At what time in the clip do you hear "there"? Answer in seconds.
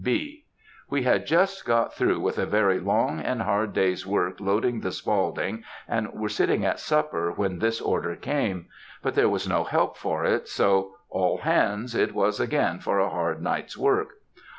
9.13-9.29